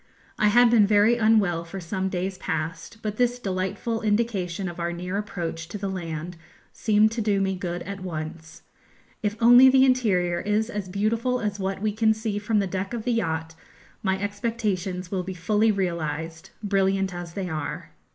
[0.39, 4.91] I had been very unwell for some days past, but this delightful indication of our
[4.91, 6.37] near approach to the land
[6.73, 8.63] seemed to do me good at once.
[9.21, 12.95] If only the interior is as beautiful as what we can see from the deck
[12.95, 13.53] of the yacht,
[14.01, 17.91] my expectations will be fully realised, brilliant as they are.